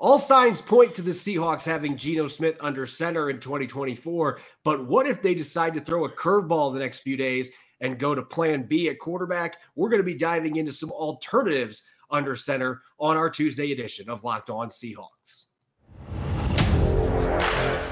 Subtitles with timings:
[0.00, 4.40] All signs point to the Seahawks having Geno Smith under center in 2024.
[4.64, 8.14] But what if they decide to throw a curveball the next few days and go
[8.14, 9.58] to plan B at quarterback?
[9.76, 14.24] We're going to be diving into some alternatives under center on our Tuesday edition of
[14.24, 15.46] Locked On Seahawks.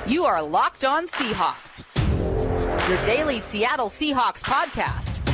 [0.07, 1.85] You are Locked On Seahawks,
[2.89, 5.25] your daily Seattle Seahawks podcast.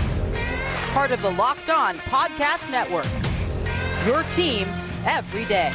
[0.93, 3.07] Part of the Locked On Podcast Network.
[4.07, 4.69] Your team
[5.05, 5.73] every day.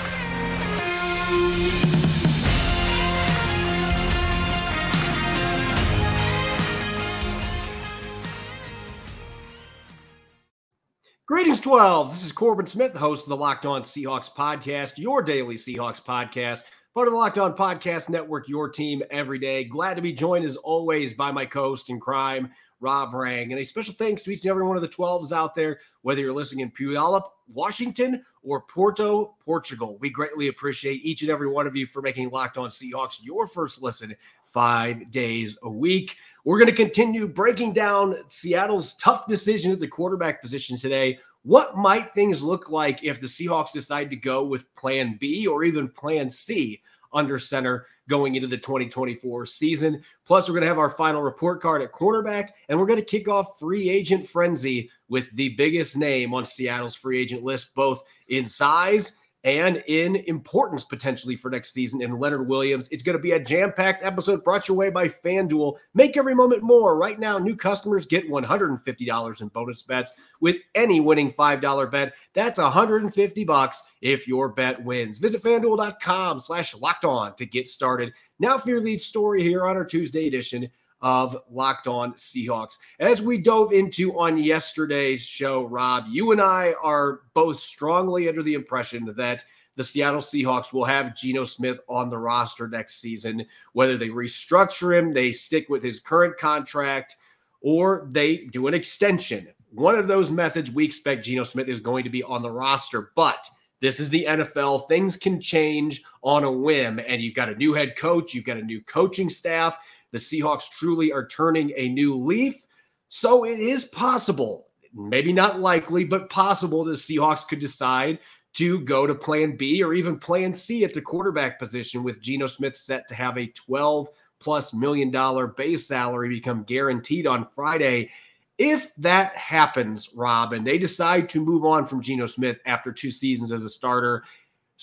[11.32, 12.12] Greetings, 12.
[12.12, 16.04] This is Corbin Smith, the host of the Locked On Seahawks podcast, your daily Seahawks
[16.04, 19.64] podcast, part of the Locked On Podcast Network, your team every day.
[19.64, 22.52] Glad to be joined as always by my co host in crime,
[22.82, 23.52] Rob Rang.
[23.52, 26.20] And a special thanks to each and every one of the 12s out there, whether
[26.20, 29.98] you're listening in Puyallup, Washington, or Porto, Portugal.
[30.00, 33.48] We greatly appreciate each and every one of you for making Locked On Seahawks your
[33.48, 36.18] first listen five days a week.
[36.44, 41.20] We're going to continue breaking down Seattle's tough decision at the quarterback position today.
[41.44, 45.64] What might things look like if the Seahawks decide to go with plan B or
[45.64, 46.82] even plan C
[47.14, 50.04] under center going into the 2024 season?
[50.26, 53.06] Plus, we're going to have our final report card at cornerback, and we're going to
[53.06, 58.04] kick off free agent frenzy with the biggest name on Seattle's free agent list, both
[58.32, 62.88] in size and in importance potentially for next season in Leonard Williams.
[62.90, 65.78] It's going to be a jam packed episode brought your way by FanDuel.
[65.94, 66.96] Make every moment more.
[66.96, 72.14] Right now, new customers get $150 in bonus bets with any winning $5 bet.
[72.34, 75.18] That's 150 bucks if your bet wins.
[75.18, 78.14] Visit fanduel.com slash locked on to get started.
[78.40, 80.70] Now for your lead story here on our Tuesday edition
[81.02, 82.78] of Locked On Seahawks.
[83.00, 88.44] As we dove into on yesterday's show, Rob, you and I are both strongly under
[88.44, 89.44] the impression that
[89.76, 94.98] the Seattle Seahawks will have Geno Smith on the roster next season, whether they restructure
[94.98, 97.16] him, they stick with his current contract,
[97.62, 99.48] or they do an extension.
[99.72, 103.12] One of those methods we expect Geno Smith is going to be on the roster,
[103.16, 103.48] but
[103.80, 104.88] this is the NFL.
[104.88, 108.58] Things can change on a whim, and you've got a new head coach, you've got
[108.58, 109.78] a new coaching staff.
[110.12, 112.66] The Seahawks truly are turning a new leaf.
[113.08, 118.20] So it is possible, maybe not likely, but possible the Seahawks could decide
[118.54, 122.46] to go to plan B or even plan C at the quarterback position with Geno
[122.46, 128.10] Smith set to have a 12 plus million dollar base salary become guaranteed on Friday.
[128.58, 133.12] If that happens, Rob, and they decide to move on from Geno Smith after two
[133.12, 134.24] seasons as a starter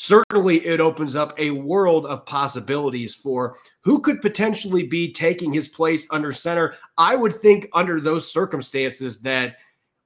[0.00, 5.66] certainly it opens up a world of possibilities for who could potentially be taking his
[5.66, 6.76] place under center.
[6.98, 9.56] I would think under those circumstances that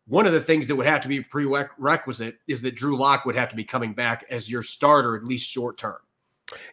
[0.07, 3.37] one of the things that would have to be prerequisite is that Drew Lock would
[3.37, 5.99] have to be coming back as your starter at least short term.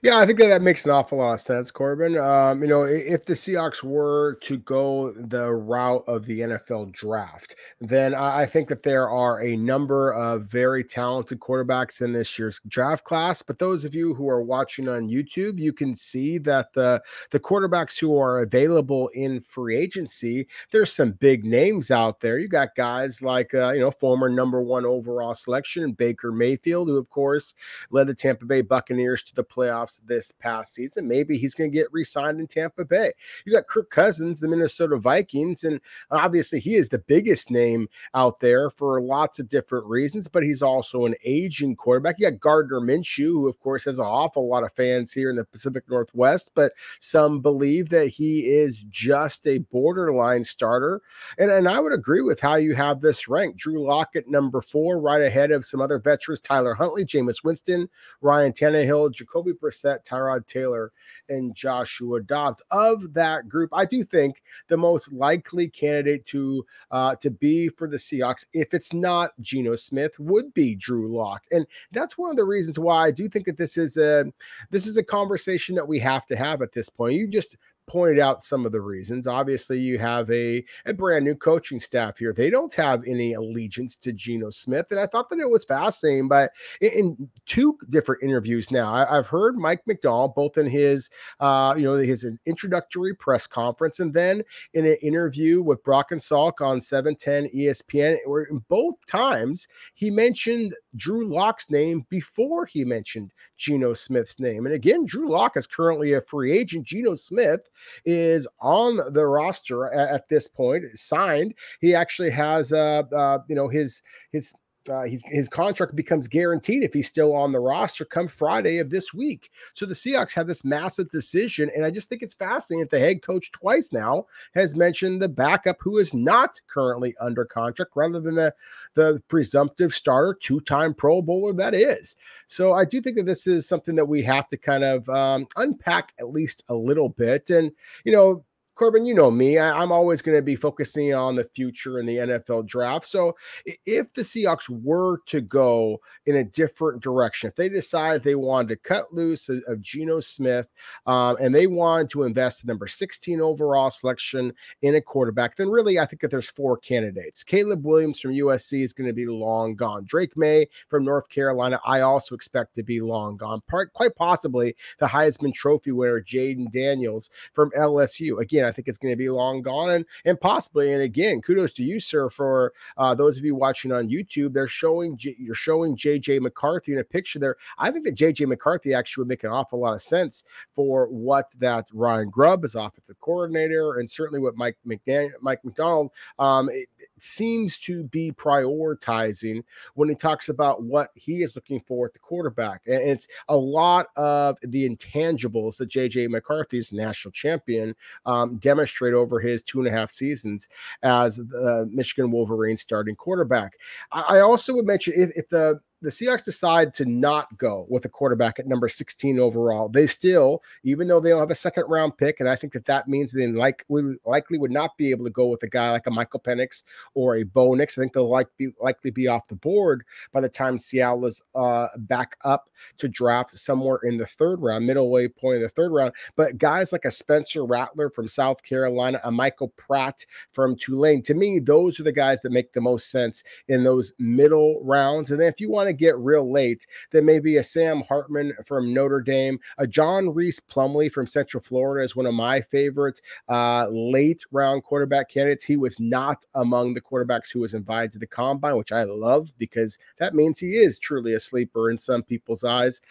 [0.02, 2.18] Yeah, I think that, that makes an awful lot of sense, Corbin.
[2.18, 7.56] Um, you know, if the Seahawks were to go the route of the NFL draft,
[7.80, 12.60] then I think that there are a number of very talented quarterbacks in this year's
[12.68, 13.42] draft class.
[13.42, 17.02] But those of you who are watching on YouTube, you can see that the
[17.32, 22.40] the quarterbacks who are available in free agency, there's some big names out there.
[22.40, 26.98] You got guys like uh, you know former number one overall selection Baker Mayfield, who
[26.98, 27.54] of course
[27.92, 31.08] led the Tampa Bay Buccaneers to the play playoffs this past season.
[31.08, 33.12] Maybe he's going to get re signed in Tampa Bay.
[33.46, 35.80] You got Kirk Cousins, the Minnesota Vikings, and
[36.12, 40.62] obviously he is the biggest name out there for lots of different reasons, but he's
[40.62, 42.20] also an aging quarterback.
[42.20, 45.36] You got Gardner Minshew, who, of course, has an awful lot of fans here in
[45.36, 51.02] the Pacific Northwest, but some believe that he is just a borderline starter.
[51.38, 53.58] And, and I would agree with how you have this ranked.
[53.58, 57.90] Drew Lockett, number four, right ahead of some other veterans Tyler Huntley, Jameis Winston,
[58.22, 60.92] Ryan Tannehill, Jacoby Brissett, Tyrod Taylor,
[61.30, 62.62] and Joshua Dobbs.
[62.72, 67.88] Of that group, I do think the most likely candidate to uh, to be for
[67.88, 72.38] the Seahawks, if it's not Geno Smith, would be Drew Lock, and that's one of
[72.38, 74.26] the reasons why I do think that this is a
[74.70, 77.16] this is a conversation that we have to have at this point.
[77.16, 77.58] You just
[77.90, 79.28] pointed out some of the reasons.
[79.28, 82.32] Obviously, you have a, a brand new coaching staff here.
[82.32, 84.92] They don't have any allegiance to Geno Smith.
[84.92, 86.28] And I thought that it was fascinating.
[86.28, 91.10] But in, in two different interviews now, I, have heard Mike Macdonald, both in his,
[91.40, 94.44] uh, you know, his introductory press conference and then
[94.74, 100.76] in an interview with Brock and Salk on 710 ESPN, where both times he mentioned
[100.96, 104.66] Drew Lock's name before he mentioned Geno Smith's name.
[104.66, 106.86] And again, Drew Lock is currently a free agent.
[106.86, 107.70] Geno Smith
[108.06, 111.54] is on the roster at, at this point, signed.
[111.82, 114.02] He actually has, uh, uh, you know, his
[114.32, 114.54] his
[114.90, 119.14] uh, his contract becomes guaranteed if he's still on the roster come Friday of this
[119.14, 119.52] week.
[119.74, 123.00] So the Seahawks have this massive decision, and I just think it's fascinating that the
[123.00, 124.26] head coach twice now
[124.56, 128.54] has mentioned the backup who is not currently under contract, rather than the
[128.96, 132.18] the presumptive starter, two time Pro Bowler that is.
[132.48, 135.48] So I do think that this is something that we have to kind of um,
[135.56, 137.72] unpack at least a little bit, and
[138.04, 138.44] you know
[138.80, 139.58] Corbin, you know me.
[139.58, 143.10] I, am always going to be focusing on the future in the NFL draft.
[143.10, 143.36] So
[143.66, 148.70] if the Seahawks were to go in a different direction, if they decide they wanted
[148.70, 150.70] to cut loose of, of Geno Smith
[151.08, 155.68] um, and they wanted to invest the number 16 overall selection in a quarterback, then
[155.68, 157.44] really I think that there's four candidates.
[157.44, 160.06] Caleb Williams from USC is going to be long gone.
[160.06, 163.60] Drake Maye from North Carolina, I also expect to be long gone.
[163.68, 168.40] Part, quite possibly the Heisman Trophy winner, Jayden Daniels from LSU.
[168.40, 170.94] Again, I think it's going to be long gone and, and possibly.
[170.94, 174.54] And again, kudos to you, sir, for uh, those of you watching on YouTube.
[174.54, 177.58] They're showing you're showing JJ McCarthy in a picture there.
[177.78, 180.44] I think that JJ McCarthy actually would make an awful lot of sense
[180.74, 186.12] for what that Ryan Grubb is offensive coordinator, and certainly what Mike McDaniel, Mike Macdonald
[186.38, 186.88] um, it
[187.24, 189.64] seems to be prioritizing
[189.96, 192.82] when he talks about what he is looking for at the quarterback.
[192.86, 197.96] And it's a lot of the intangibles that JJ McCarthy's national champion
[198.26, 200.70] um, demonstrate over his two and a half seasons
[201.04, 203.74] as the Michigan Wolverines starting quarterback.
[204.12, 208.10] I also would mention if, if the the Seahawks decide to not go with a
[208.10, 212.18] quarterback at number 16 overall, they still, even though they don't have a second round
[212.18, 215.32] pick, and I think that that means they likely, likely would not be able to
[215.32, 217.98] go with a guy like a Michael Penix or a Bo Nix.
[217.98, 221.42] I think they'll like be, likely be off the board by the time Seattle is
[221.56, 225.70] uh, back up to draft somewhere in the third round, middle way point of the
[225.70, 226.14] third round.
[226.36, 231.34] But guys like a Spencer Rattler from South Carolina, a Michael Pratt from Tulane, to
[231.34, 235.32] me, those are the guys that make the most sense in those middle rounds.
[235.32, 238.94] And then if you want to get real late, then maybe a Sam Hartman from
[238.94, 243.88] Notre Dame, a John Rhys Plumlee from Central Florida is one of my favorite uh,
[243.90, 245.66] late round quarterback candidates.
[245.66, 249.54] He was not among the quarterbacks who was invited to the combine, which I love
[249.58, 253.02] because that means he is truly a sleeper in some people's eyes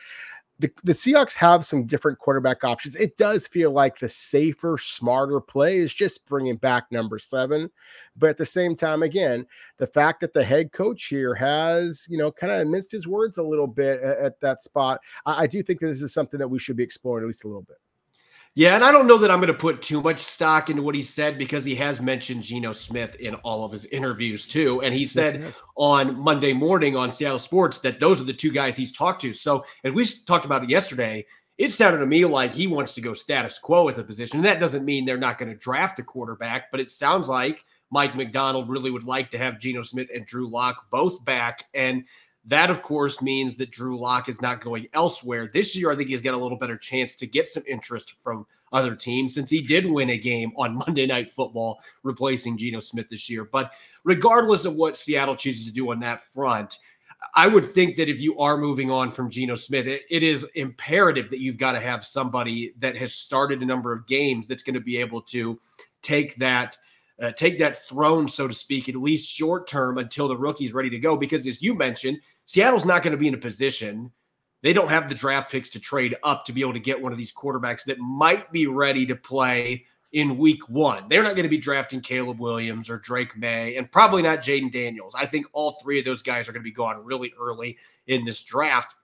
[0.58, 2.96] the, the Seahawks have some different quarterback options.
[2.96, 7.70] It does feel like the safer, smarter play is just bringing back number seven.
[8.16, 9.46] But at the same time, again,
[9.76, 13.38] the fact that the head coach here has, you know, kind of minced his words
[13.38, 16.48] a little bit at, at that spot, I, I do think this is something that
[16.48, 17.76] we should be exploring at least a little bit.
[18.58, 20.96] Yeah, and I don't know that I'm going to put too much stock into what
[20.96, 24.82] he said because he has mentioned Geno Smith in all of his interviews too.
[24.82, 28.50] And he said yes, on Monday morning on Seattle Sports that those are the two
[28.50, 29.32] guys he's talked to.
[29.32, 31.24] So, as we talked about it yesterday,
[31.56, 34.38] it sounded to me like he wants to go status quo at the position.
[34.38, 37.64] And that doesn't mean they're not going to draft a quarterback, but it sounds like
[37.92, 41.66] Mike Macdonald really would like to have Geno Smith and Drew Lock both back.
[41.74, 42.02] And
[42.48, 45.50] that, of course, means that Drew Lock is not going elsewhere.
[45.52, 48.46] This year, I think he's got a little better chance to get some interest from
[48.72, 53.08] other teams since he did win a game on Monday Night Football, replacing Geno Smith
[53.10, 53.44] this year.
[53.44, 53.72] But
[54.04, 56.78] regardless of what Seattle chooses to do on that front,
[57.34, 60.44] I would think that if you are moving on from Geno Smith, it, it is
[60.54, 64.62] imperative that you've got to have somebody that has started a number of games that's
[64.62, 65.58] going to be able to
[66.02, 66.76] take that
[67.20, 70.88] uh, take that throne, so to speak, at least short term until the rookie's ready
[70.88, 71.16] to go.
[71.16, 74.10] Because as you mentioned, Seattle's not going to be in a position.
[74.62, 77.12] They don't have the draft picks to trade up to be able to get one
[77.12, 81.04] of these quarterbacks that might be ready to play in week one.
[81.10, 84.72] They're not going to be drafting Caleb Williams or Drake Maye and probably not Jayden
[84.72, 85.14] Daniels.
[85.14, 87.76] I think all three of those guys are going to be gone really early
[88.06, 88.94] in this draft.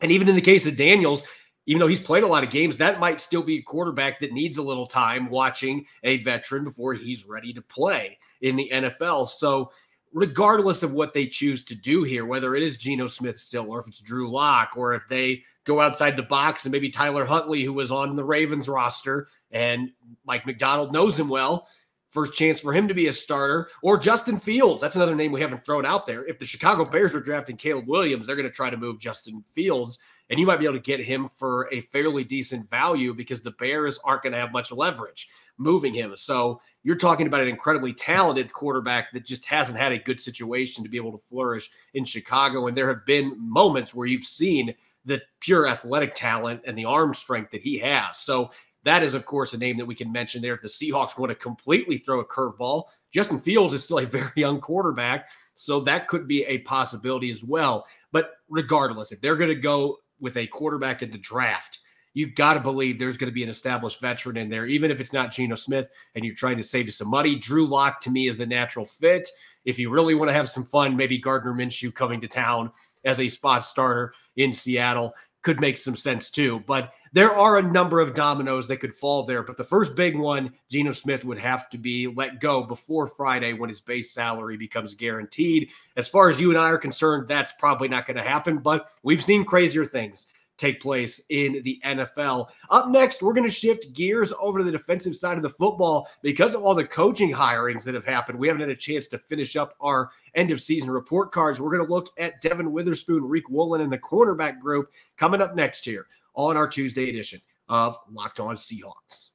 [0.00, 1.24] And even in the case of Daniels,
[1.66, 4.32] even though he's played a lot of games, that might still be a quarterback that
[4.32, 9.28] needs a little time watching a veteran before he's ready to play in the NFL.
[9.28, 9.72] So,
[10.16, 13.80] regardless of what they choose to do here, whether it is Geno Smith still, or
[13.80, 17.62] if it's Drew Lock, or if they go outside the box and maybe Tyler Huntley,
[17.62, 19.90] who was on the Ravens roster and
[20.24, 21.68] Mike Macdonald knows him well,
[22.08, 24.80] first chance for him to be a starter, or Justin Fields.
[24.80, 26.24] That's another name we haven't thrown out there.
[26.24, 29.44] If the Chicago Bears are drafting Caleb Williams, they're going to try to move Justin
[29.52, 29.98] Fields
[30.30, 33.52] and you might be able to get him for a fairly decent value because the
[33.52, 36.14] Bears aren't going to have much leverage moving him.
[36.16, 40.84] So you're talking about an incredibly talented quarterback that just hasn't had a good situation
[40.84, 42.68] to be able to flourish in Chicago.
[42.68, 44.72] And there have been moments where you've seen
[45.04, 48.18] the pure athletic talent and the arm strength that he has.
[48.18, 48.52] So
[48.84, 50.54] that is, of course, a name that we can mention there.
[50.54, 54.30] If the Seahawks want to completely throw a curveball, Justin Fields is still a very
[54.36, 55.26] young quarterback.
[55.56, 57.84] So that could be a possibility as well.
[58.12, 61.80] But regardless, if they're going to go with a quarterback in the draft,
[62.16, 65.02] you've got to believe there's going to be an established veteran in there, even if
[65.02, 67.36] it's not Geno Smith and you're trying to save some money.
[67.36, 69.28] Drew Lock to me is the natural fit.
[69.66, 72.72] if you really want to have some fun, maybe Gardner Minshew coming to town
[73.04, 76.64] as a spot starter in Seattle could make some sense too.
[76.66, 79.42] But there are a number of dominoes that could fall there.
[79.42, 83.52] But the first big one, Geno Smith would have to be let go before Friday
[83.52, 85.68] when his base salary becomes guaranteed.
[85.96, 88.58] As far as you and I are concerned, that's probably not going to happen.
[88.58, 92.48] But we've seen crazier things take place in the NFL.
[92.70, 96.08] Up next, we're going to shift gears over to the defensive side of the football
[96.22, 98.38] because of all the coaching hirings that have happened.
[98.38, 101.60] We haven't had a chance to finish up our end of season report cards.
[101.60, 105.54] We're going to look at Devon Witherspoon, Riq Woolen, and the cornerback group coming up
[105.54, 109.30] next here on our Tuesday edition of Locked On Seahawks.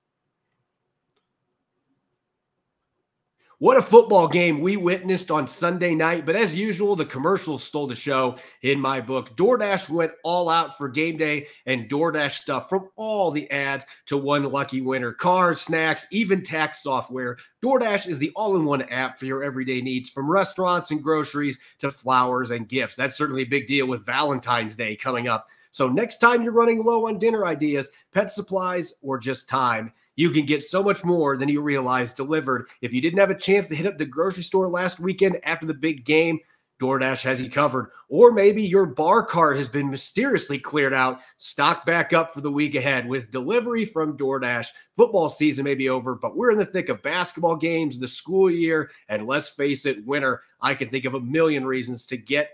[3.62, 6.26] What a football game we witnessed on Sunday night.
[6.26, 9.38] But as usual, the commercials stole the show in my book.
[9.38, 14.18] DoorDash went all out for game day and DoorDash stuff from all the ads to
[14.18, 17.38] one lucky winner cars, snacks, even tax software.
[17.64, 21.60] DoorDash is the all in one app for your everyday needs from restaurants and groceries
[21.78, 22.96] to flowers and gifts.
[22.96, 25.50] That's certainly a big deal with Valentine's Day coming up.
[25.70, 30.30] So next time you're running low on dinner ideas, pet supplies, or just time, you
[30.30, 32.68] can get so much more than you realize delivered.
[32.82, 35.66] If you didn't have a chance to hit up the grocery store last weekend after
[35.66, 36.40] the big game,
[36.80, 37.90] DoorDash has you covered.
[38.08, 41.22] Or maybe your bar cart has been mysteriously cleared out.
[41.38, 44.68] Stock back up for the week ahead with delivery from DoorDash.
[44.96, 48.50] Football season may be over, but we're in the thick of basketball games, the school
[48.50, 50.44] year, and let's face it, winter.
[50.62, 52.52] I can think of a million reasons to get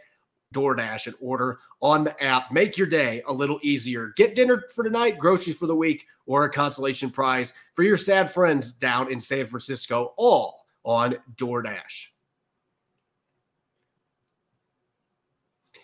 [0.53, 2.51] DoorDash and order on the app.
[2.51, 4.13] Make your day a little easier.
[4.15, 8.31] Get dinner for tonight, groceries for the week, or a consolation prize for your sad
[8.31, 12.07] friends down in San Francisco, all on DoorDash.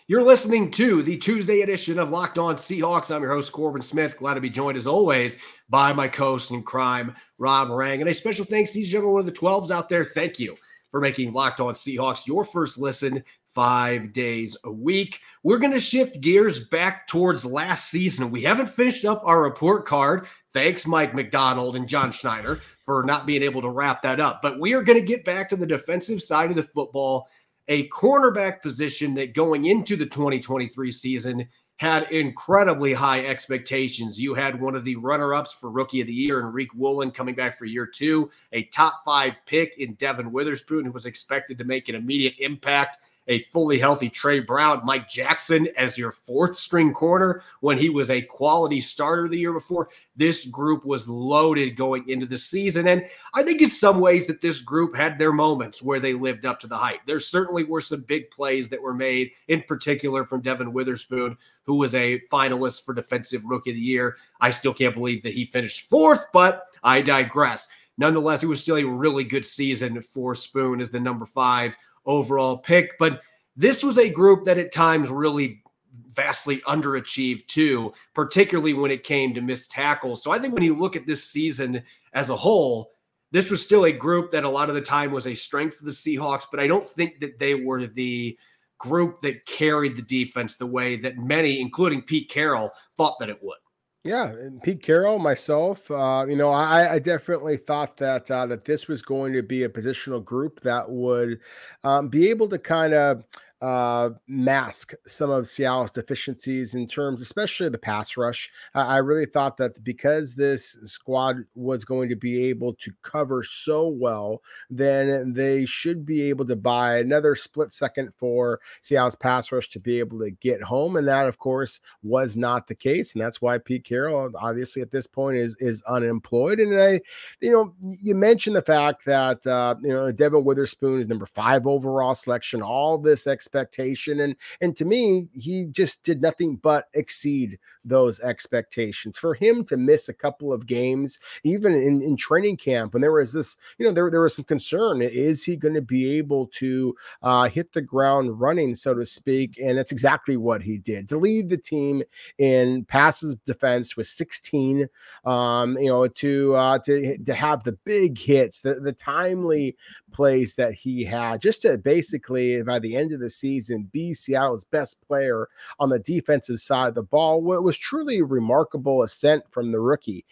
[0.08, 3.14] You're listening to the Tuesday edition of Locked On Seahawks.
[3.14, 4.18] I'm your host, Corbin Smith.
[4.18, 5.38] Glad to be joined, as always,
[5.70, 8.02] by my co host in crime, Rob Rang.
[8.02, 10.04] And a special thanks to and every one of the 12s out there.
[10.04, 10.58] Thank you
[10.92, 15.20] for making Locked On Seahawks your first listen five days a week.
[15.44, 18.32] We're going to shift gears back towards last season.
[18.32, 20.28] We haven't finished up our report card.
[20.52, 24.42] Thanks, Mike Macdonald and John Schneider, for not being able to wrap that up.
[24.42, 27.28] But we are going to get back to the defensive side of the football,
[27.68, 34.20] a cornerback position that going into the 2023 season had incredibly high expectations.
[34.20, 37.12] You had one of the runner ups for rookie of the year in Riq Woolen
[37.12, 41.58] coming back for year two, a top five pick in Devon Witherspoon, who was expected
[41.58, 46.58] to make an immediate impact a fully healthy Tre Brown, Mike Jackson as your fourth
[46.58, 49.90] string corner when he was a quality starter the year before.
[50.16, 52.88] This group was loaded going into the season.
[52.88, 56.46] And I think in some ways that this group had their moments where they lived
[56.46, 57.00] up to the hype.
[57.08, 61.76] There certainly were some big plays that were made, in particular from Devon Witherspoon, who
[61.76, 64.18] was a finalist for Defensive Rookie of the Year.
[64.42, 67.70] I still can't believe that he finished fourth, but I digress.
[67.98, 72.58] Nonetheless, it was still a really good season for Spoon as the number five overall
[72.58, 72.98] pick.
[72.98, 73.22] But
[73.56, 75.62] this was a group that at times really
[76.08, 80.24] vastly underachieved too, particularly when it came to missed tackles.
[80.24, 81.84] So I think when you look at this season
[82.14, 82.92] as a whole,
[83.32, 85.86] this was still a group that a lot of the time was a strength for
[85.86, 88.38] the Seahawks, but I don't think that they were the
[88.78, 93.42] group that carried the defense the way that many, including Pete Carroll, thought that it
[93.42, 93.58] would.
[94.06, 98.66] Yeah, and Pete Carroll, myself, uh, you know, I, I, definitely thought that uh, that
[98.66, 101.40] this was going to be a positional group that would
[101.86, 103.24] um, be able to kind of
[103.64, 108.52] uh, mask some of Seattle's deficiencies in terms, especially the pass rush.
[108.76, 113.88] I really thought that because this squad was going to be able to cover so
[113.88, 119.70] well, then they should be able to buy another split second for Seattle's pass rush
[119.70, 120.98] to be able to get home.
[120.98, 123.16] And that, of course, was not the case.
[123.16, 126.60] And that's why Pete Carroll, obviously, at this point, is is unemployed.
[126.60, 127.00] And I,
[127.40, 131.66] you know, you mentioned the fact that uh, you know Devon Witherspoon is number five
[131.66, 132.62] overall selection.
[132.62, 134.20] All this expectation expectation.
[134.20, 139.18] And and to me, he just did nothing but exceed those expectations.
[139.18, 143.12] For him to miss a couple of games, even in, in training camp, when there
[143.12, 145.02] was this, you know, there, there was some concern.
[145.02, 149.60] Is he going to be able to uh, hit the ground running, so to speak?
[149.62, 151.10] And that's exactly what he did.
[151.10, 152.04] To lead the team
[152.38, 154.88] in passes defense with 16,
[155.26, 159.76] um, you know, to uh, to to have the big hits, the, the timely
[160.14, 164.64] plays that he had, just to basically by the end of the season be Seattle's
[164.64, 167.54] best player on the defensive side of the ball.
[167.54, 170.26] It was truly a remarkable ascent from the rookie.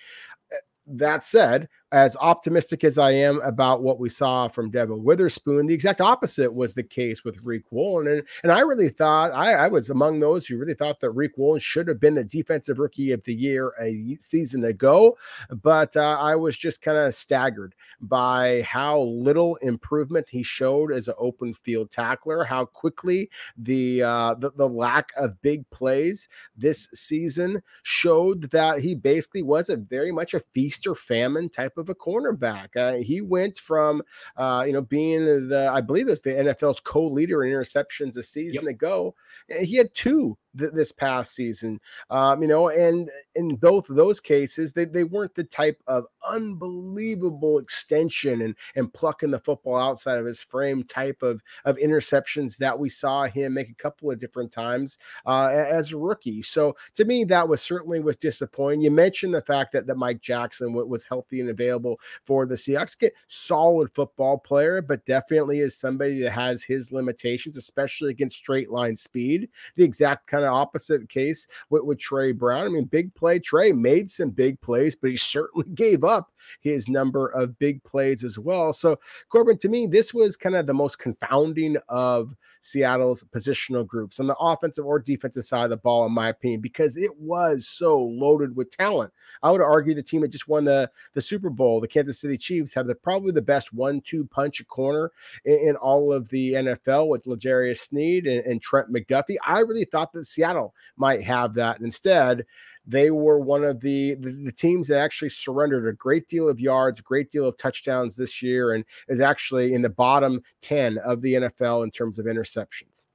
[0.88, 5.74] That said, as optimistic as I am about what we saw from Devon Witherspoon, the
[5.74, 8.08] exact opposite was the case with Riq Woolen.
[8.08, 11.32] And, and I really thought, I, I was among those who really thought that Riq
[11.38, 15.18] Woolen should have been the defensive rookie of the year a season ago.
[15.50, 21.10] But uh, I was just kind of staggered by how little improvement he showed as
[21.10, 26.88] an open field tackler, how quickly the, uh, the, the lack of big plays this
[26.94, 31.81] season showed that he basically was a very much a feast or famine type of
[31.90, 32.76] a cornerback.
[32.76, 34.02] Uh, he went from
[34.38, 38.64] uh, you know being the I believe it's the NFL's co-leader in interceptions a season
[38.64, 38.72] yep.
[38.72, 39.16] ago.
[39.62, 41.80] He had two th- this past season.
[42.10, 46.06] Um, you know, and in both of those cases, they, they weren't the type of
[46.30, 52.58] unbelievable extension and and plucking the football outside of his frame type of of interceptions
[52.58, 56.42] that we saw him make a couple of different times uh, as a rookie.
[56.42, 58.82] So to me, that was certainly was disappointing.
[58.82, 62.98] You mentioned the fact that that Mike Jackson was healthy and available for the Seahawks.
[62.98, 68.70] Get solid football player, but definitely is somebody that has his limitations, especially against straight
[68.72, 69.50] line speed.
[69.76, 72.66] The exact kind kind of opposite case with, with Tre Brown.
[72.66, 73.40] I mean, big play.
[73.40, 76.31] Tre made some big plays, but he certainly gave up
[76.62, 78.74] his number of big plays as well.
[78.74, 84.20] So, Corbin, to me, this was kind of the most confounding of Seattle's positional groups
[84.20, 87.68] on the offensive or defensive side of the ball, in my opinion, because it was
[87.68, 89.12] so loaded with talent.
[89.44, 92.38] I would argue the team that just won the, the Super Bowl, the Kansas City
[92.38, 95.12] Chiefs, have the probably the best one-two punch corner
[95.46, 99.38] in, in, all of the NFL with L'Jarius Sneed and, and Trent McDuffie.
[99.46, 101.80] I really thought that Seattle might have that.
[101.80, 102.46] Instead,
[102.86, 106.60] they were one of the, the, the teams that actually surrendered a great deal of
[106.60, 110.98] yards, a great deal of touchdowns this year, and is actually in the bottom ten
[111.00, 113.06] of the NFL in terms of interceptions.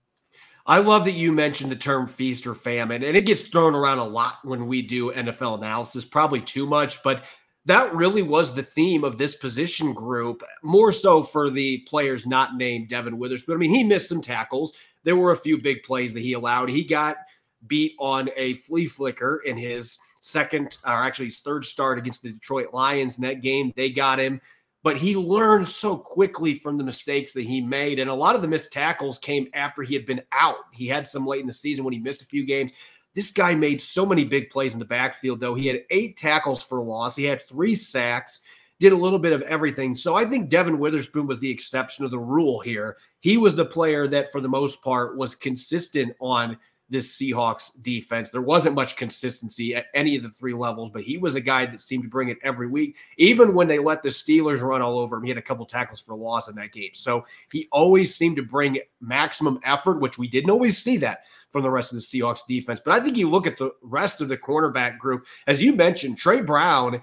[0.68, 3.99] I love that you mentioned the term feast or famine, and it gets thrown around
[3.99, 7.25] a lot when we do NFL analysis, probably too much, but
[7.66, 12.56] that really was the theme of this position group, more so for the players not
[12.56, 13.56] named Devon Witherspoon.
[13.56, 14.73] I mean, he missed some tackles.
[15.02, 16.68] There were a few big plays that he allowed.
[16.68, 17.16] He got
[17.68, 22.32] beat on a flea flicker in his second, or actually his third start against the
[22.32, 23.73] Detroit Lions in that game.
[23.76, 24.40] They got him,
[24.82, 27.99] but he learned so quickly from the mistakes that he made.
[27.99, 30.56] And a lot of the missed tackles came after he had been out.
[30.73, 32.73] He had some late in the season when he missed a few games.
[33.14, 35.54] This guy made so many big plays in the backfield, though.
[35.54, 38.43] He had eight tackles for loss, he had three sacks
[38.78, 39.95] did a little bit of everything.
[39.95, 42.99] So I think Devon Witherspoon was the exception of the rule here.
[43.21, 48.30] He was the player that, for the most part, was consistent on this Seahawks defense.
[48.30, 51.66] There wasn't much consistency at any of the three levels, but he was a guy
[51.66, 52.96] that seemed to bring it every week.
[53.16, 56.00] Even when they let the Steelers run all over him, he had a couple tackles
[56.00, 56.90] for loss in that game.
[56.92, 61.62] So he always seemed to bring maximum effort, which we didn't always see that from
[61.62, 62.80] the rest of the Seahawks defense.
[62.84, 66.18] But I think you look at the rest of the cornerback group, as you mentioned,
[66.18, 67.02] Tre Brown.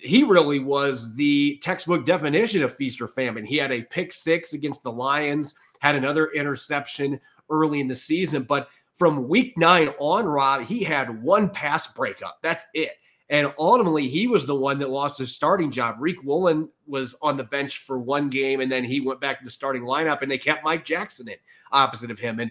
[0.00, 3.44] He really was the textbook definition of feast or famine.
[3.44, 8.42] He had a pick six against the Lions, had another interception early in the season,
[8.44, 12.38] but from week nine on, Rob, he had one pass breakup.
[12.42, 12.92] That's it.
[13.30, 15.98] And ultimately, he was the one that lost his starting job.
[16.00, 19.44] Riq Woolen was on the bench for one game, and then he went back to
[19.44, 21.36] the starting lineup, and they kept Mike Jackson in
[21.70, 22.40] opposite of him.
[22.40, 22.50] And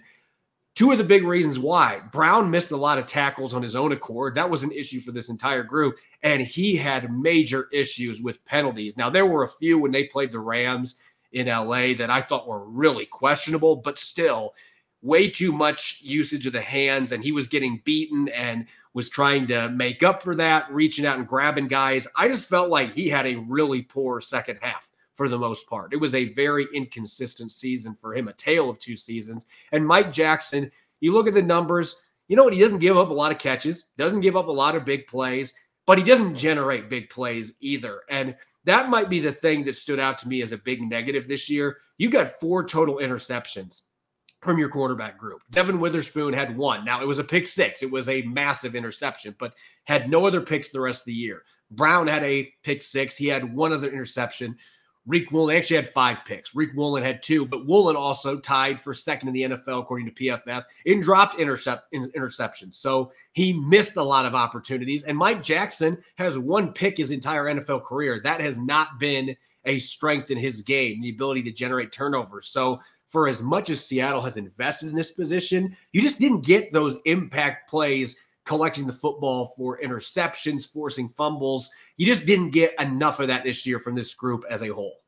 [0.74, 3.90] two of the big reasons why Brown missed a lot of tackles on his own
[3.90, 4.36] accord.
[4.36, 5.96] That was an issue for this entire group.
[6.22, 8.96] And he had major issues with penalties.
[8.96, 10.94] Now, there were a few when they played the Rams
[11.32, 14.54] in LA that I thought were really questionable, but still,
[15.02, 19.46] way too much usage of the hands and he was getting beaten and was trying
[19.46, 22.06] to make up for that, reaching out and grabbing guys.
[22.16, 25.92] I just felt like he had a really poor second half for the most part.
[25.92, 29.46] It was a very inconsistent season for him, a tale of two seasons.
[29.72, 32.54] And Mike Jackson, you look at the numbers, you know what?
[32.54, 35.06] He doesn't give up a lot of catches, doesn't give up a lot of big
[35.06, 35.54] plays,
[35.86, 38.02] but he doesn't generate big plays either.
[38.10, 38.34] And
[38.64, 41.48] that might be the thing that stood out to me as a big negative this
[41.48, 41.78] year.
[41.98, 43.82] You got four total interceptions
[44.48, 45.42] from your quarterback group.
[45.50, 46.82] Devon Witherspoon had one.
[46.82, 47.82] Now, it was a pick six.
[47.82, 49.52] It was a massive interception, but
[49.84, 51.42] had no other picks the rest of the year.
[51.70, 53.14] Brown had a pick six.
[53.14, 54.56] He had one other interception.
[55.06, 56.54] Riq Woolen actually had five picks.
[56.54, 60.12] Riq Woolen had two, but Woolen also tied for second in the NFL according to
[60.12, 62.72] PFF in dropped intercept in interceptions.
[62.72, 65.02] So he missed a lot of opportunities.
[65.02, 68.18] And Mike Jackson has one pick his entire NFL career.
[68.24, 72.46] That has not been a strength in his game, the ability to generate turnovers.
[72.46, 76.72] So for as much as Seattle has invested in this position, you just didn't get
[76.72, 81.70] those impact plays collecting the football for interceptions, forcing fumbles.
[81.96, 85.00] You just didn't get enough of that this year from this group as a whole.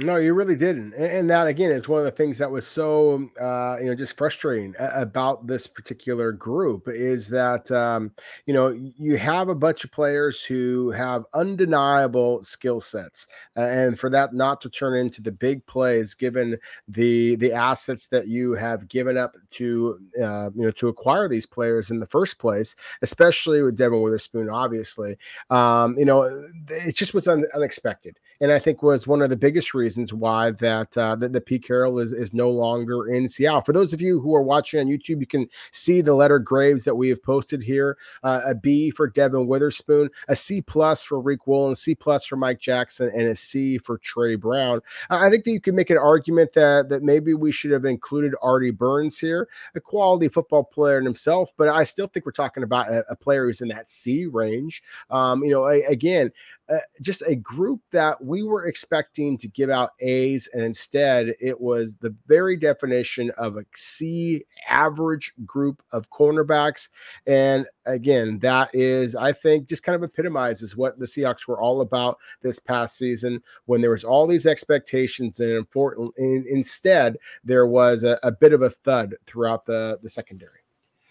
[0.00, 0.94] No, you really didn't.
[0.94, 4.16] And that again is one of the things that was so uh, you know just
[4.16, 8.12] frustrating about this particular group is that um,
[8.46, 14.08] you know you have a bunch of players who have undeniable skill sets, and for
[14.10, 16.56] that not to turn into the big plays, given
[16.86, 21.44] the the assets that you have given up to uh, you know to acquire these
[21.46, 25.18] players in the first place, especially with Devon Witherspoon, obviously,
[25.50, 26.22] um, you know
[26.68, 30.12] it just was un- unexpected, and I think was one of the biggest reasons reasons
[30.12, 33.62] why that uh, that the Pete Carroll is is no longer in Seattle.
[33.62, 36.84] For those of you who are watching on YouTube, you can see the letter graves
[36.84, 41.22] that we have posted here: uh, a B for Devon Witherspoon, a C plus for
[41.22, 44.82] Riq Woolen, C plus for Mike Jackson, and a C for Tre Brown.
[45.08, 48.34] I think that you can make an argument that that maybe we should have included
[48.42, 52.62] Artie Burns here, a quality football player in himself, but I still think we're talking
[52.62, 54.82] about a, a player who's in that C range.
[55.08, 56.30] Um, you know, I, again,
[56.68, 61.60] uh, just a group that we were expecting to give out A's, and instead it
[61.60, 66.88] was the very definition of a C average group of cornerbacks.
[67.26, 71.80] And again, that is, I think, just kind of epitomizes what the Seahawks were all
[71.80, 77.66] about this past season when there was all these expectations, and important, and instead there
[77.66, 80.57] was a, a bit of a thud throughout the the secondary.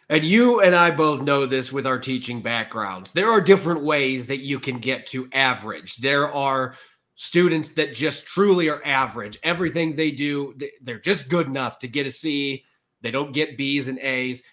[0.10, 3.12] And you and I both know this with our teaching backgrounds.
[3.12, 5.98] There are different ways that you can get to average.
[5.98, 6.76] There are
[7.16, 9.38] students that just truly are average.
[9.44, 12.64] Everything they do, they're just good enough to get a C.
[13.02, 14.44] They don't get B's and A's.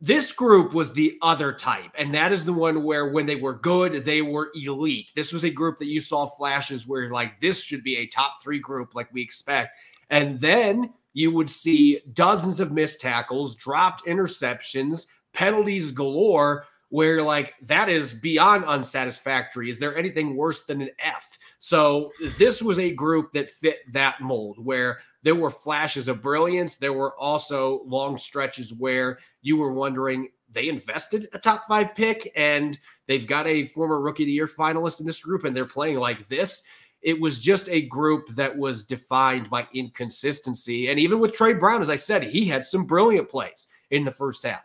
[0.00, 3.58] This group was the other type, and that is the one where when they were
[3.58, 5.10] good, they were elite.
[5.14, 8.42] This was a group that you saw flashes where, like, this should be a top
[8.42, 9.74] three group, like we expect.
[10.10, 17.54] And then you would see dozens of missed tackles, dropped interceptions, penalties galore, where like
[17.62, 19.70] that is beyond unsatisfactory.
[19.70, 21.38] Is there anything worse than an F?
[21.58, 26.76] So this was a group that fit that mold where there were flashes of brilliance.
[26.76, 32.30] There were also long stretches where you were wondering they invested a top five pick
[32.36, 35.66] and they've got a former rookie of the year finalist in this group and they're
[35.66, 36.62] playing like this
[37.04, 40.88] it was just a group that was defined by inconsistency.
[40.88, 44.10] And even with Tre Brown, as I said, he had some brilliant plays in the
[44.10, 44.62] first half.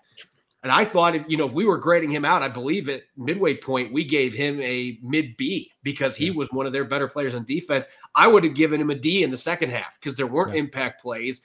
[0.64, 3.04] And I thought if you know if we were grading him out, I believe at
[3.16, 6.34] midway point we gave him a mid B because he yeah.
[6.34, 7.88] was one of their better players on defense.
[8.16, 10.60] I would have given him a D in the second half because there weren't yeah.
[10.60, 11.42] impact plays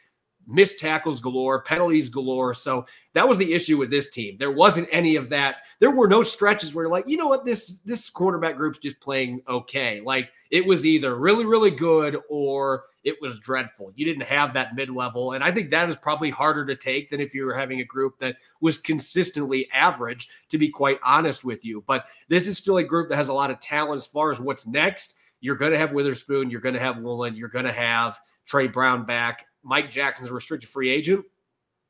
[0.46, 2.54] missed tackles galore, penalties galore.
[2.54, 4.36] So that was the issue with this team.
[4.38, 5.56] There wasn't any of that.
[5.80, 9.42] There were no stretches where like, you know what, this this quarterback group's just playing
[9.48, 10.00] okay.
[10.00, 13.92] Like it was either really, really good or it was dreadful.
[13.94, 15.32] You didn't have that mid level.
[15.32, 17.84] And I think that is probably harder to take than if you were having a
[17.84, 21.84] group that was consistently average, to be quite honest with you.
[21.86, 24.40] But this is still a group that has a lot of talent as far as
[24.40, 25.16] what's next.
[25.40, 26.50] You're going to have Witherspoon.
[26.50, 27.36] You're going to have Woolen.
[27.36, 29.46] You're going to have Tre Brown back.
[29.64, 31.24] Mike Jackson's a restricted free agent.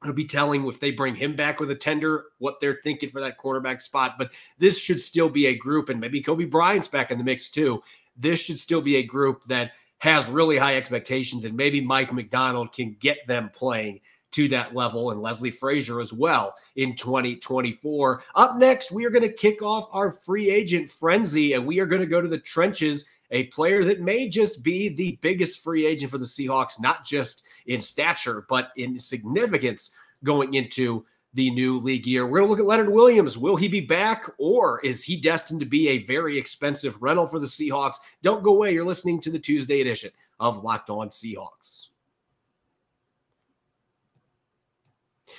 [0.02, 3.20] It'll be telling if they bring him back with a tender what they're thinking for
[3.20, 4.16] that quarterback spot.
[4.18, 7.48] But this should still be a group, and maybe Coby Bryant's back in the mix
[7.48, 7.82] too.
[8.16, 12.72] This should still be a group that has really high expectations, and maybe Mike Macdonald
[12.72, 14.00] can get them playing
[14.32, 18.22] to that level, and Leslie Frazier as well in 2024.
[18.34, 21.86] Up next, we are going to kick off our free agent frenzy, and we are
[21.86, 23.06] going to go to the trenches.
[23.30, 27.44] A player that may just be the biggest free agent for the Seahawks, not just
[27.66, 32.26] in stature, but in significance going into the new league year.
[32.26, 33.36] We're going to look at Leonard Williams.
[33.36, 37.40] Will he be back or is he destined to be a very expensive rental for
[37.40, 37.96] the Seahawks?
[38.22, 38.72] Don't go away.
[38.72, 41.88] You're listening to the Tuesday edition of Locked On Seahawks.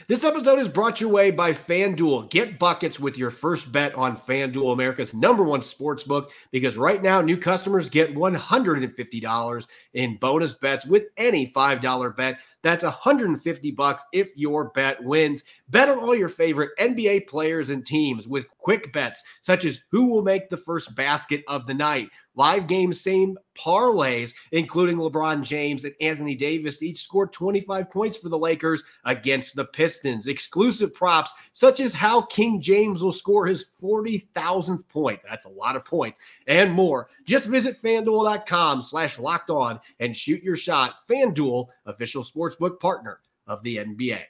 [0.07, 2.29] This episode is brought your way by FanDuel.
[2.29, 7.01] Get buckets with your first bet on FanDuel, America's number one sports book, because right
[7.01, 12.37] now new customers get $150 in bonus bets with any $5 bet.
[12.65, 15.43] That's 150 bucks if your bet wins.
[15.69, 20.07] Bet on all your favorite NBA players and teams with quick bets such as who
[20.07, 25.85] will make the first basket of the night, live game same parlays, including LeBron James
[25.85, 30.27] and Anthony Davis, each scored 25 points for the Lakers against the Pistons.
[30.27, 35.19] Exclusive props such as how King James will score his 40,000th point.
[35.23, 37.09] That's a lot of points and more.
[37.25, 40.95] Just visit fanduel.com slash locked on and shoot your shot.
[41.09, 42.23] FanDuel, official
[42.55, 44.21] sportsbook partner of the NBA.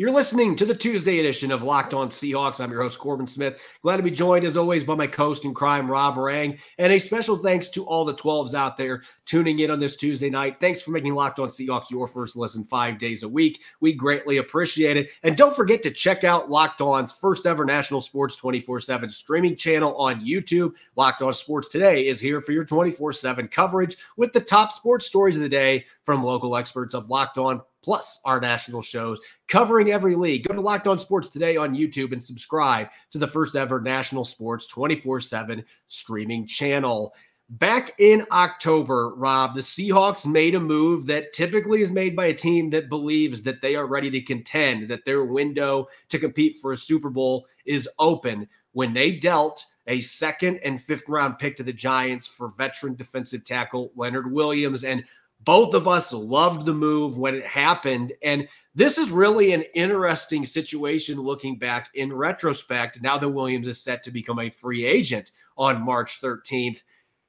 [0.00, 2.58] You're listening to the Tuesday edition of Locked On Seahawks.
[2.58, 3.60] I'm your host, Corbin Smith.
[3.82, 6.56] Glad to be joined, as always, by my co-host in crime, Rob Rang.
[6.78, 10.30] And a special thanks to all the 12s out there tuning in on this Tuesday
[10.30, 10.58] night.
[10.58, 13.60] Thanks for making Locked On Seahawks your first listen five days a week.
[13.80, 15.10] We greatly appreciate it.
[15.22, 19.94] And don't forget to check out Locked On's first ever national sports 24-7 streaming channel
[19.96, 20.72] on YouTube.
[20.96, 25.36] Locked On Sports Today is here for your 24-7 coverage with the top sports stories
[25.36, 30.14] of the day from local experts of Locked On plus our national shows covering every
[30.14, 30.46] league.
[30.46, 34.24] Go to Locked On Sports today on YouTube and subscribe to the first ever national
[34.24, 37.14] sports 24 7 streaming channel.
[37.54, 42.34] Back in October, Rob, the Seahawks made a move that typically is made by a
[42.34, 46.70] team that believes that they are ready to contend, that their window to compete for
[46.70, 51.64] a Super Bowl is open when they dealt a second and fifth round pick to
[51.64, 54.84] the Giants for veteran defensive tackle Leonard Williams.
[54.84, 55.02] And
[55.44, 58.12] both of us loved the move when it happened.
[58.22, 63.82] And this is really an interesting situation looking back in retrospect now that Williams is
[63.82, 66.82] set to become a free agent on March 13th.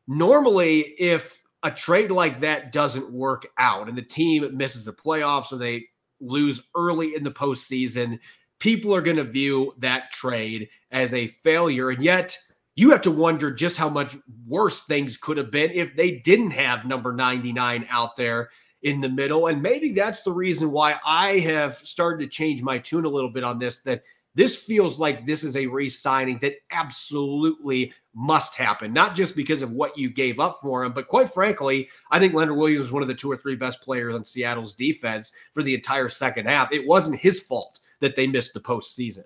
[0.08, 5.52] Normally, if a trade like that doesn't work out and the team misses the playoffs
[5.52, 5.86] or they
[6.20, 8.20] lose early in the postseason,
[8.60, 11.90] people are going to view that trade as a failure.
[11.90, 12.38] And yet,
[12.76, 14.16] you have to wonder just how much
[14.48, 18.50] worse things could have been if they didn't have number 99 out there
[18.84, 19.48] in the middle.
[19.48, 23.30] And maybe that's the reason why I have started to change my tune a little
[23.30, 24.04] bit on this that
[24.34, 29.62] this feels like this is a re signing that absolutely must happen, not just because
[29.62, 32.94] of what you gave up for him, but quite frankly, I think Leonard Williams was
[32.94, 36.48] one of the two or three best players on Seattle's defense for the entire second
[36.48, 36.72] half.
[36.72, 39.24] It wasn't his fault that they missed the postseason.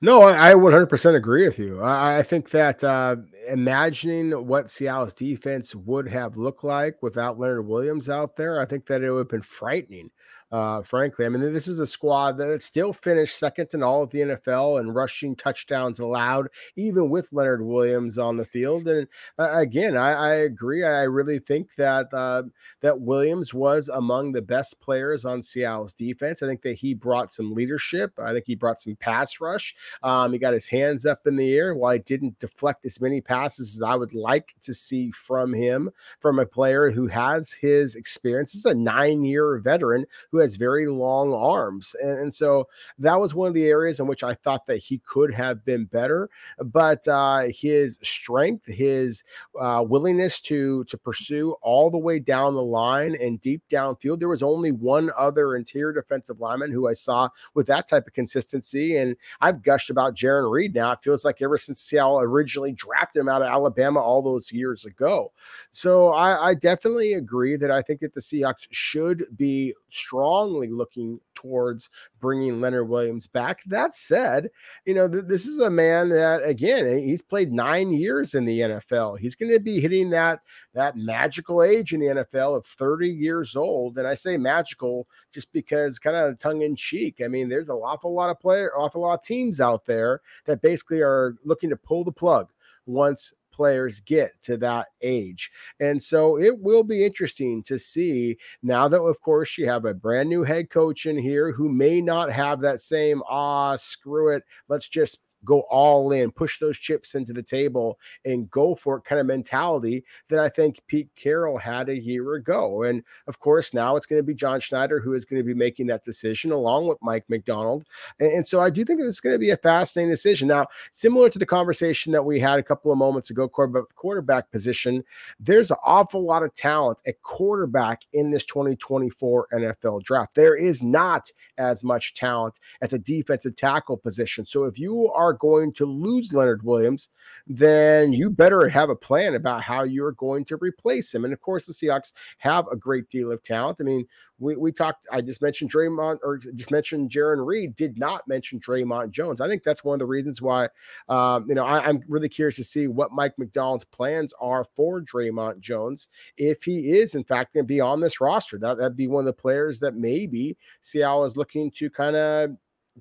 [0.00, 1.80] No, I, 100% agree with you.
[1.80, 3.16] I, I think that uh,
[3.48, 8.86] imagining what Seattle's defense would have looked like without Leonard Williams out there, I think
[8.86, 10.10] that it would have been frightening.
[10.52, 14.10] Uh, frankly, I mean, this is a squad that still finished second in all of
[14.10, 18.86] the NFL and rushing touchdowns allowed, even with Leonard Williams on the field.
[18.86, 19.08] And
[19.40, 20.84] uh, again, I, I, agree.
[20.84, 22.44] I really think that uh,
[22.80, 26.42] that Williams was among the best players on Seattle's defense.
[26.42, 28.12] I think that he brought some leadership.
[28.18, 29.74] I think he brought some pass rush.
[30.04, 33.20] Um, he got his hands up in the air while he didn't deflect as many
[33.20, 37.96] passes as I would like to see from him, from a player who has his
[37.96, 38.52] experience.
[38.52, 41.96] This is a nine-year veteran who who has very long arms.
[42.02, 42.68] And, and, so
[42.98, 45.86] that was one of the areas in which I thought that he could have been
[45.86, 46.28] better.
[46.62, 49.24] But uh, his strength, his
[49.58, 54.28] uh, willingness to to pursue all the way down the line and deep downfield, there
[54.28, 58.96] was only one other interior defensive lineman who I saw with that type of consistency.
[58.96, 60.92] And I've gushed about Jarran Reed now.
[60.92, 64.84] It feels like ever since Seattle originally drafted him out of Alabama all those years
[64.84, 65.32] ago.
[65.70, 70.68] So I, I definitely agree that I think that the Seahawks should be strong strongly
[70.68, 71.88] looking towards
[72.20, 73.62] bringing Leonard Williams back.
[73.66, 74.48] That said,
[74.84, 78.44] you know, th- this is a man that again, eh, he's played 9 years in
[78.44, 79.18] the NFL.
[79.18, 80.40] He's going to be hitting that
[80.74, 83.98] that magical age in the NFL of 30 years old.
[83.98, 87.20] And I say magical just because kind of tongue in cheek.
[87.24, 90.60] I mean, there's an awful lot of player, awful lot of teams out there that
[90.60, 92.50] basically are looking to pull the plug
[92.86, 95.50] once players get to that age.
[95.80, 99.94] And so it will be interesting to see now that, of course, you have a
[99.94, 104.42] brand new head coach in here who may not have that same, ah, screw it,
[104.68, 109.04] let's just go all in, push those chips into the table and go for it
[109.04, 112.82] kind of mentality that I think Pete Carroll had a year ago.
[112.82, 115.54] And of course, now it's going to be John Schneider who is going to be
[115.54, 117.84] making that decision along with Mike Macdonald.
[118.18, 120.48] And, and so I do think it's going to be a fascinating decision.
[120.48, 125.04] Now, similar to the conversation that we had a couple of moments ago, quarterback position,
[125.38, 130.34] there's an awful lot of talent at quarterback in this 2024 NFL draft.
[130.34, 134.44] There is not as much talent at the defensive tackle position.
[134.44, 137.10] So if you are going to lose Leonard Williams,
[137.46, 141.24] then you better have a plan about how you're going to replace him.
[141.24, 143.78] And of course, the Seahawks have a great deal of talent.
[143.80, 144.06] I mean,
[144.38, 148.60] we, we talked, I just mentioned Dre'Mont or just mentioned Jarran Reed, did not mention
[148.60, 149.40] Dre'Mont Jones.
[149.40, 150.68] I think that's one of the reasons why,
[151.08, 155.00] um, you know, I, am really curious to see what Mike Macdonald's plans are for
[155.00, 158.58] Dre'Mont Jones if he is, in fact, going to be on this roster.
[158.58, 162.50] That, that'd be one of the players that maybe Seattle is looking to kind of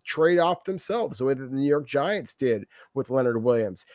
[0.04, 3.86] trade off themselves the way that the New York Giants did with Leonard Williams.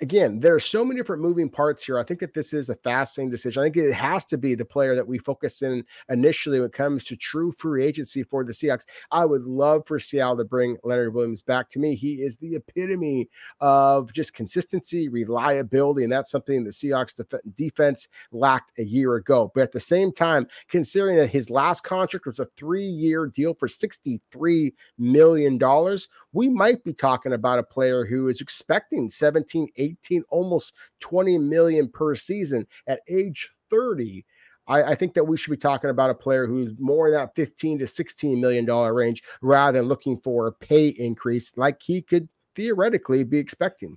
[0.00, 1.98] Again, there are so many different moving parts here.
[1.98, 3.62] I think that this is a fascinating decision.
[3.62, 6.72] I think it has to be the player that we focus in initially when it
[6.72, 8.86] comes to true free agency for the Seahawks.
[9.10, 11.68] I would love for Seattle to bring Leonard Williams back.
[11.70, 13.28] To me, he is the epitome
[13.60, 19.50] of just consistency, reliability, and that's something the Seahawks def- defense lacked a year ago.
[19.54, 23.68] But at the same time, considering that his last contract was a three-year deal for
[23.68, 25.58] $63 million,
[26.32, 29.87] we might be talking about a player who is expecting 17, 18,
[30.30, 34.24] almost 20 million per season at age 30.
[34.66, 37.34] I, I, think that we should be talking about a player who's more in that
[37.34, 42.02] 15 to 16 million dollar range rather than looking for a pay increase like he
[42.02, 43.96] could theoretically be expecting.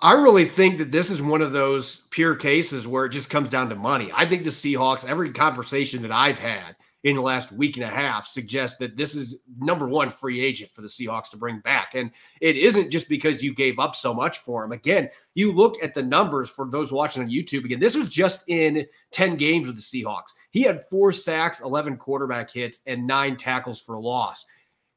[0.00, 3.50] I really think that this is one of those pure cases where it just comes
[3.50, 4.10] down to money.
[4.12, 7.88] I think the Seahawks, every conversation that I've had in the last week and a
[7.88, 11.94] half suggests that this is number one free agent for the Seahawks to bring back.
[11.94, 12.10] And
[12.40, 14.72] it isn't just because you gave up so much for him.
[14.72, 17.64] Again, you look at the numbers for those watching on YouTube.
[17.64, 20.32] Again, this was just in 10 games with the Seahawks.
[20.50, 24.46] He had four sacks, 11 quarterback hits, and nine tackles for loss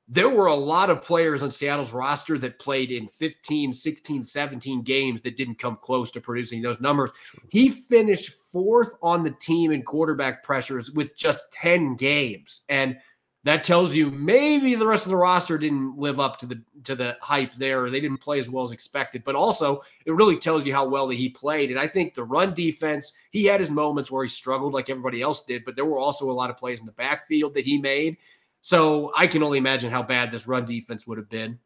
[0.07, 4.81] there were a lot of players on Seattle's roster that played in 15, 16, 17
[4.83, 7.11] games that didn't come close to producing those numbers.
[7.49, 12.61] He finished fourth on the team in quarterback pressures with just 10 games.
[12.69, 12.97] And
[13.45, 16.95] that tells you maybe the rest of the roster didn't live up to the to
[16.95, 17.91] the hype there.
[17.91, 19.23] They didn't play as well as expected.
[19.23, 21.69] But also, it really tells you how well that he played.
[21.69, 25.21] And I think the run defense, he had his moments where he struggled like everybody
[25.21, 27.77] else did, but there were also a lot of plays in the backfield that he
[27.77, 28.17] made
[28.65, 31.59] so I can only imagine how bad this run defense would have been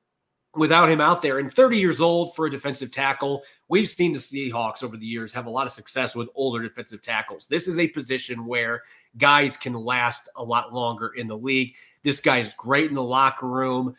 [0.56, 1.40] without him out there.
[1.40, 5.32] And 30 years old for a defensive tackle, we've seen the Seahawks over the years
[5.32, 7.48] have a lot of success with older defensive tackles.
[7.48, 8.84] This is a position where
[9.16, 11.74] guys can last a lot longer in the league.
[12.04, 13.96] This guy's great in the locker room.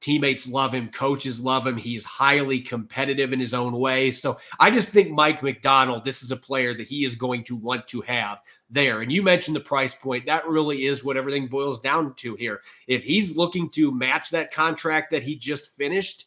[0.00, 1.76] Teammates love him, coaches love him.
[1.76, 4.10] He's highly competitive in his own way.
[4.10, 7.56] So I just think Mike Macdonald, this is a player that he is going to
[7.56, 8.38] want to have
[8.70, 9.00] there.
[9.00, 10.26] And you mentioned the price point.
[10.26, 12.60] That really is what everything boils down to here.
[12.86, 16.26] If he's looking to match that contract that he just finished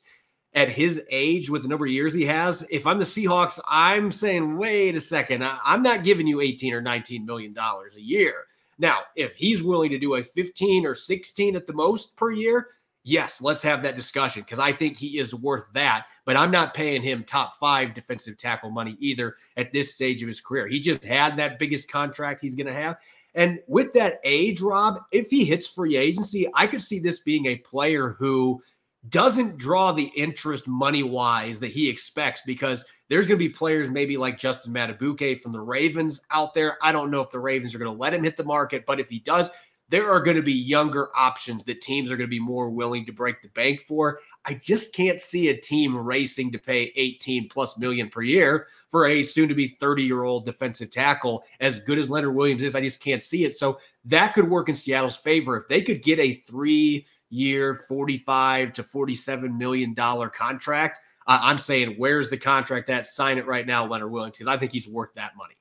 [0.53, 4.12] at his age with the number of years he has, if I'm the Seahawks, I'm
[4.12, 8.47] saying, wait a second, I'm not giving you 18 or 19 million dollars a year.
[8.77, 12.69] Now, if he's willing to do a 15 or 16 at the most per year,
[13.03, 16.05] yes, let's have that discussion because I think he is worth that.
[16.25, 20.27] But I'm not paying him top five defensive tackle money either at this stage of
[20.27, 20.67] his career.
[20.67, 22.97] He just had that biggest contract he's going to have.
[23.33, 27.45] And with that age, Rob, if he hits free agency, I could see this being
[27.47, 28.61] a player who
[29.09, 33.89] doesn't draw the interest money wise that he expects because there's going to be players
[33.89, 36.77] maybe like Justin Madubuike from the Ravens out there.
[36.83, 38.99] I don't know if the Ravens are going to let him hit the market, but
[38.99, 39.49] if he does,
[39.91, 43.06] there are going to be younger options that teams are going to be more willing
[43.06, 44.19] to break the bank for.
[44.45, 49.06] I just can't see a team racing to pay 18 plus million per year for
[49.08, 52.73] a soon to be 30 year old defensive tackle as good as Leonard Williams is.
[52.73, 53.58] I just can't see it.
[53.58, 58.71] So that could work in Seattle's favor if they could get a three year, 45
[58.73, 60.99] to 47 million dollar contract.
[61.27, 63.08] I'm saying, where's the contract at?
[63.08, 65.56] Sign it right now, Leonard Williams, because I think he's worth that money.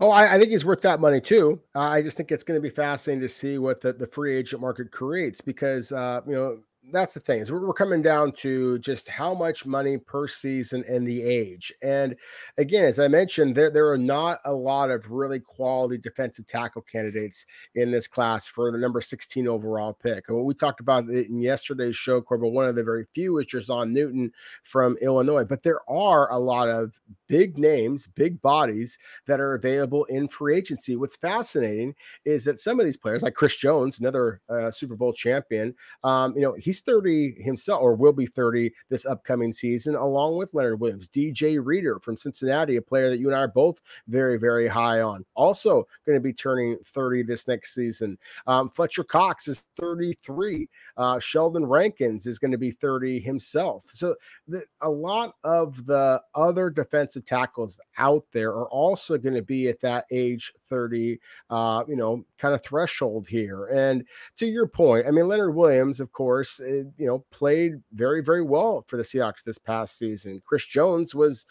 [0.00, 1.60] Oh, I, I, think he's worth that money too.
[1.74, 4.36] Uh, I just think it's going to be fascinating to see what the, the free
[4.36, 6.60] agent market creates because, uh, you know,
[6.92, 10.84] that's the thing is we're, we're coming down to just how much money per season
[10.88, 11.72] and the age.
[11.82, 12.16] And
[12.56, 16.82] again, as I mentioned, there, there are not a lot of really quality defensive tackle
[16.82, 20.28] candidates in this class for the number 16 overall pick.
[20.28, 23.46] And we talked about it in yesterday's show, Corbin, one of the very few is
[23.46, 24.32] Jer'Zhan Newton
[24.62, 25.44] from Illinois.
[25.44, 26.98] But there are a lot of
[27.28, 30.96] big names, big bodies that are available in free agency.
[30.96, 35.12] What's fascinating is that some of these players, like Chris Jones, another uh, Super Bowl
[35.12, 39.94] champion, um, you know, he's he's 30 himself, or will be 30 this upcoming season,
[39.94, 41.08] along with Leonard Williams.
[41.08, 45.00] DJ Reader from Cincinnati, a player that you and I are both very, very high
[45.00, 48.18] on, also going to be turning 30 this next season.
[48.46, 50.68] Um, Fletcher Cox is 33.
[50.96, 53.84] Uh, Sheldon Rankins is going to be 30 himself.
[53.92, 54.14] So
[54.46, 59.68] the, a lot of the other defensive tackles out there are also going to be
[59.68, 61.18] at that age 30,
[61.50, 63.66] uh, you know, kind of threshold here.
[63.66, 64.04] And
[64.38, 68.42] to your point, I mean, Leonard Williams, of course, uh, you know, played very, very
[68.42, 70.42] well for the Seahawks this past season.
[70.44, 71.46] Chris Jones was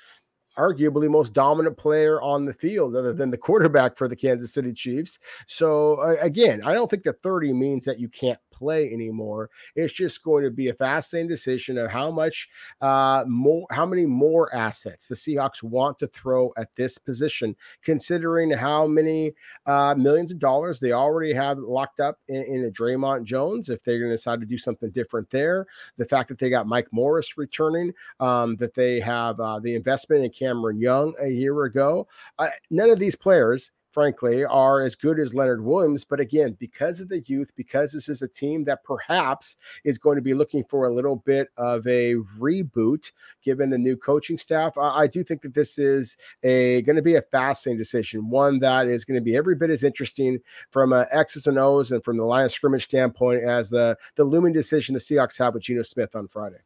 [0.57, 4.73] arguably most dominant player on the field other than the quarterback for the Kansas City
[4.73, 5.19] Chiefs.
[5.45, 9.49] So uh, again, I don't think the 30 means that you can't play anymore.
[9.75, 12.49] It's just going to be a fascinating decision of how much
[12.81, 18.51] uh, more, how many more assets the Seahawks want to throw at this position, considering
[18.51, 19.33] how many
[19.65, 23.69] uh, millions of dollars they already have locked up in, in a Dre'Mont Jones.
[23.69, 25.65] If they're going to decide to do something different there,
[25.97, 30.23] the fact that they got Mike Morris returning, um, that they have uh, the investment
[30.23, 32.07] in Cameron Young a year ago.
[32.39, 36.03] Uh, none of these players frankly, are as good as Leonard Williams.
[36.03, 40.15] But again, because of the youth, because this is a team that perhaps is going
[40.17, 44.77] to be looking for a little bit of a reboot, given the new coaching staff,
[44.77, 48.59] I, I do think that this is a going to be a fascinating decision, one
[48.59, 52.03] that is going to be every bit as interesting from a X's and O's and
[52.03, 55.63] from the line of scrimmage standpoint as the the looming decision the Seahawks have with
[55.63, 56.57] Geno Smith on Friday.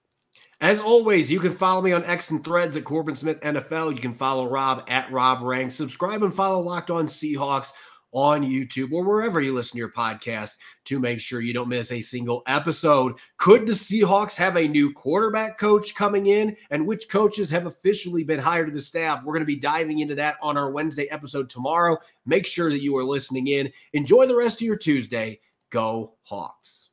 [0.61, 3.95] As always, you can follow me on X and Threads at Corbin Smith NFL.
[3.95, 5.71] You can follow Rob at Rob Rang.
[5.71, 7.73] Subscribe and follow Locked On Seahawks
[8.11, 11.91] on YouTube or wherever you listen to your podcast to make sure you don't miss
[11.91, 13.13] a single episode.
[13.37, 16.55] Could the Seahawks have a new quarterback coach coming in?
[16.69, 19.23] And which coaches have officially been hired to the staff?
[19.23, 21.97] We're going to be diving into that on our Wednesday episode tomorrow.
[22.27, 23.71] Make sure that you are listening in.
[23.93, 25.39] Enjoy the rest of your Tuesday.
[25.71, 26.90] Go Hawks.